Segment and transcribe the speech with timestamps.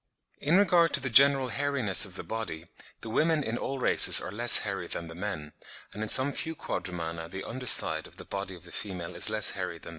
[0.39, 2.65] In regard to the general hairiness of the body,
[3.01, 5.53] the women in all races are less hairy than the men;
[5.93, 9.29] and in some few Quadrumana the under side of the body of the female is
[9.29, 9.89] less hairy than that of the male.